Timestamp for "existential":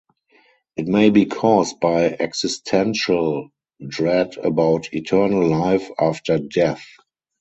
2.05-3.51